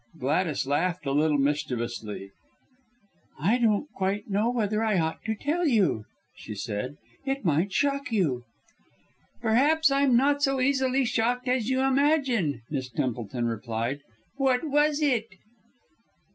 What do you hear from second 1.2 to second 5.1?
mischievously. "I don't quite know whether I